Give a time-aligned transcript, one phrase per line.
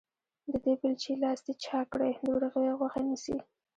[0.49, 3.37] د دې بېلچې لاستي چاک کړی، د ورغوي غوښه نيسي.